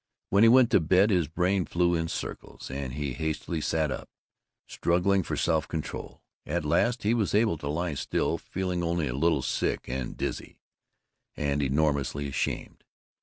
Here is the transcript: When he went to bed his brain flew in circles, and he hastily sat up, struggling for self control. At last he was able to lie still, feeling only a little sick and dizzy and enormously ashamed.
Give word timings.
When 0.31 0.41
he 0.41 0.49
went 0.49 0.71
to 0.71 0.79
bed 0.79 1.11
his 1.11 1.27
brain 1.27 1.63
flew 1.65 1.93
in 1.93 2.07
circles, 2.07 2.71
and 2.71 2.93
he 2.93 3.13
hastily 3.13 3.61
sat 3.61 3.91
up, 3.91 4.09
struggling 4.65 5.21
for 5.21 5.37
self 5.37 5.67
control. 5.67 6.23
At 6.43 6.65
last 6.65 7.03
he 7.03 7.13
was 7.13 7.35
able 7.35 7.59
to 7.59 7.67
lie 7.69 7.93
still, 7.93 8.39
feeling 8.39 8.81
only 8.81 9.07
a 9.07 9.13
little 9.13 9.43
sick 9.43 9.87
and 9.87 10.17
dizzy 10.17 10.57
and 11.37 11.61
enormously 11.61 12.27
ashamed. 12.27 12.83